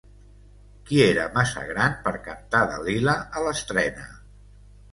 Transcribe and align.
Qui 0.87 1.01
era 1.07 1.25
massa 1.35 1.65
gran 1.73 1.93
per 2.07 2.15
cantar 2.29 2.63
Dalila 2.73 3.17
a 3.41 3.47
l'estrena? 3.47 4.11